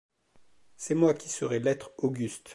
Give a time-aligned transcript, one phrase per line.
[0.77, 2.49] C’est moi qui serais l’être auguste